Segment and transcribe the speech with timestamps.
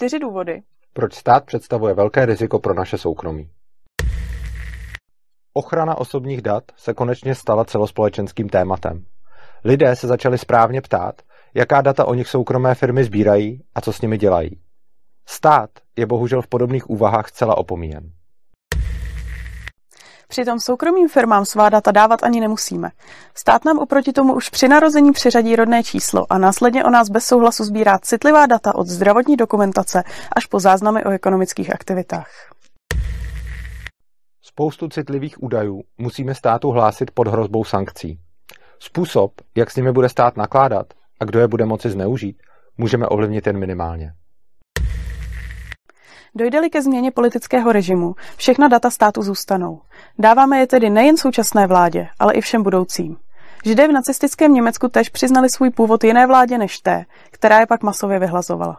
[0.00, 3.50] čtyři důvody, proč stát představuje velké riziko pro naše soukromí.
[5.52, 9.04] Ochrana osobních dat se konečně stala celospolečenským tématem.
[9.64, 11.22] Lidé se začali správně ptát,
[11.54, 14.60] jaká data o nich soukromé firmy sbírají a co s nimi dělají.
[15.26, 18.12] Stát je bohužel v podobných úvahách zcela opomíjen.
[20.30, 22.90] Přitom soukromým firmám svá data dávat ani nemusíme.
[23.34, 27.24] Stát nám oproti tomu už při narození přiřadí rodné číslo a následně o nás bez
[27.24, 30.02] souhlasu sbírá citlivá data od zdravotní dokumentace
[30.36, 32.30] až po záznamy o ekonomických aktivitách.
[34.42, 38.18] Spoustu citlivých údajů musíme státu hlásit pod hrozbou sankcí.
[38.78, 40.86] Způsob, jak s nimi bude stát nakládat
[41.20, 42.42] a kdo je bude moci zneužít,
[42.78, 44.12] můžeme ovlivnit jen minimálně.
[46.34, 49.80] Dojde-li ke změně politického režimu, všechna data státu zůstanou.
[50.18, 53.16] Dáváme je tedy nejen současné vládě, ale i všem budoucím.
[53.64, 57.82] Židé v nacistickém Německu tež přiznali svůj původ jiné vládě než té, která je pak
[57.82, 58.78] masově vyhlazovala.